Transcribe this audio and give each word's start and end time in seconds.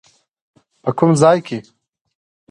په 0.83 0.89
کوم 0.97 1.11
ځای 1.21 1.37
کې؟ 1.47 1.59